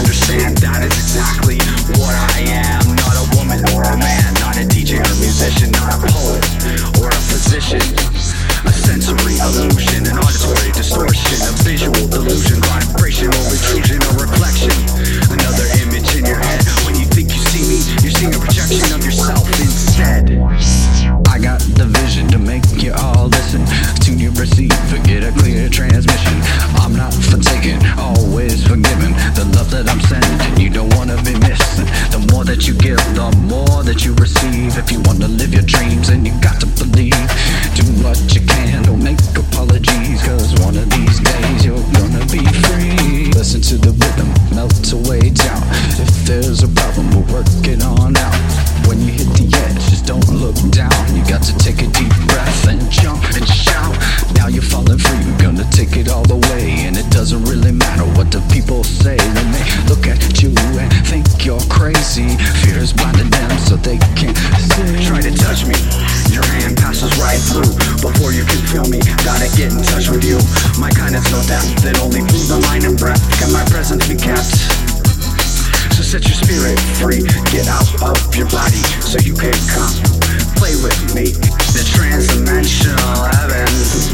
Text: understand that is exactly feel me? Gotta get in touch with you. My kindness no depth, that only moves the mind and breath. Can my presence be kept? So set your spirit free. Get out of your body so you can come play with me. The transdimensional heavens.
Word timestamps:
understand 0.00 0.56
that 0.56 0.82
is 0.82 0.96
exactly 0.96 1.59
feel 68.70 68.86
me? 68.86 69.02
Gotta 69.26 69.50
get 69.58 69.74
in 69.74 69.82
touch 69.82 70.08
with 70.08 70.22
you. 70.22 70.38
My 70.78 70.90
kindness 70.90 71.26
no 71.34 71.42
depth, 71.50 71.82
that 71.82 71.98
only 71.98 72.22
moves 72.22 72.48
the 72.48 72.62
mind 72.70 72.84
and 72.86 72.96
breath. 72.96 73.18
Can 73.42 73.50
my 73.50 73.64
presence 73.66 74.06
be 74.06 74.14
kept? 74.14 74.46
So 75.98 76.06
set 76.06 76.22
your 76.22 76.38
spirit 76.38 76.78
free. 77.02 77.26
Get 77.50 77.66
out 77.66 77.90
of 77.98 78.14
your 78.38 78.46
body 78.46 78.82
so 79.02 79.18
you 79.26 79.34
can 79.34 79.58
come 79.74 79.90
play 80.54 80.78
with 80.86 80.98
me. 81.18 81.34
The 81.74 81.82
transdimensional 81.82 83.26
heavens. 83.34 84.09